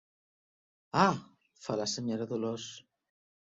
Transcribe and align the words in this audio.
Ah 1.01 1.13
—fa 1.19 1.77
la 1.83 1.87
senyora 1.93 2.29
Dolors. 2.35 2.69